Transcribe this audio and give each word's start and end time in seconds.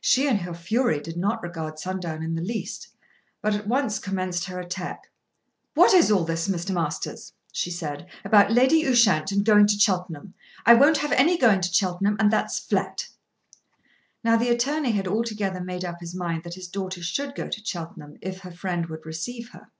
She 0.00 0.26
in 0.26 0.38
her 0.38 0.54
fury 0.54 1.00
did 1.00 1.18
not 1.18 1.42
regard 1.42 1.78
Sundown 1.78 2.22
in 2.22 2.34
the 2.34 2.40
least, 2.40 2.88
but 3.42 3.54
at 3.54 3.68
once 3.68 3.98
commenced 3.98 4.46
her 4.46 4.58
attack. 4.58 5.10
"What 5.74 5.92
is 5.92 6.10
all 6.10 6.24
this, 6.24 6.48
Mr. 6.48 6.72
Masters," 6.72 7.34
she 7.52 7.70
said, 7.70 8.06
"about 8.24 8.50
Lady 8.50 8.86
Ushant 8.86 9.32
and 9.32 9.44
going 9.44 9.66
to 9.66 9.78
Cheltenham? 9.78 10.32
I 10.64 10.72
won't 10.72 10.96
have 10.96 11.12
any 11.12 11.36
going 11.36 11.60
to 11.60 11.70
Cheltenham 11.74 12.16
and 12.18 12.30
that's 12.32 12.58
flat." 12.58 13.08
Now 14.24 14.38
the 14.38 14.48
attorney 14.48 14.92
had 14.92 15.06
altogether 15.06 15.60
made 15.60 15.84
up 15.84 16.00
his 16.00 16.14
mind 16.14 16.44
that 16.44 16.54
his 16.54 16.68
daughter 16.68 17.02
should 17.02 17.34
go 17.34 17.46
to 17.48 17.60
Cheltenham 17.62 18.16
if 18.22 18.38
her 18.38 18.50
friend 18.52 18.86
would 18.86 19.04
receive 19.04 19.50
her. 19.50 19.70